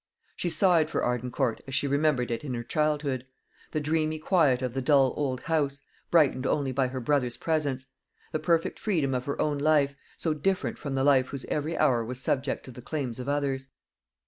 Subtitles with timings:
[0.35, 3.27] She sighed for Arden Court as she remembered it in her childhood
[3.69, 7.85] the dreamy quiet of the dull old house, brightened only by her brother's presence;
[8.31, 12.03] the perfect freedom of her own life, so different from the life whose every hour
[12.03, 13.67] was subject to the claims of others.